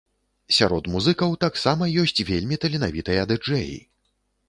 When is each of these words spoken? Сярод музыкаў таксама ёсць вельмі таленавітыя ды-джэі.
Сярод 0.59 0.89
музыкаў 0.93 1.35
таксама 1.45 1.91
ёсць 2.07 2.25
вельмі 2.33 2.61
таленавітыя 2.67 3.31
ды-джэі. 3.33 3.81